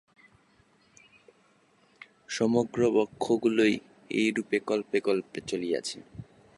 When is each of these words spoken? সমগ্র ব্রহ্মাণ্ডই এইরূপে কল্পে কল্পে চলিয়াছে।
সমগ্র 2.29 2.79
ব্রহ্মাণ্ডই 2.95 3.73
এইরূপে 4.11 4.57
কল্পে 4.69 4.97
কল্পে 5.07 5.39
চলিয়াছে। 5.49 5.97